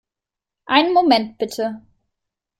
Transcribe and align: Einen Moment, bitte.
Einen 0.65 0.95
Moment, 0.95 1.37
bitte. 1.37 1.83